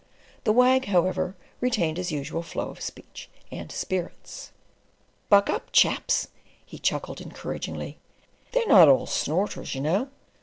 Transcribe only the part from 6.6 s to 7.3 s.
he chuckled